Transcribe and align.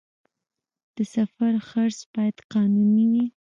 د 0.95 0.97
سفر 1.15 1.53
خرڅ 1.67 1.97
باید 2.13 2.37
قانوني 2.53 3.05
وي 3.11 3.25